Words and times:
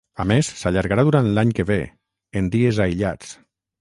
A 0.21 0.23
més, 0.29 0.47
s’allargarà 0.61 1.03
durant 1.09 1.29
l’any 1.37 1.51
que 1.59 1.67
ve, 1.73 1.79
en 2.41 2.49
dies 2.57 2.81
aïllats. 2.87 3.37